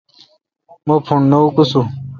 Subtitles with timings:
[0.85, 1.85] مہ پھݨ نہ اکوسون۔